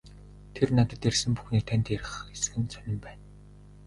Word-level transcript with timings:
Тэр 0.55 0.69
надад 0.77 1.01
ярьсан 1.09 1.31
бүхнээ 1.35 1.63
танд 1.67 1.85
ярих 1.97 2.13
эсэх 2.35 2.53
нь 2.59 2.71
сонин 2.73 2.97
байна. 3.05 3.25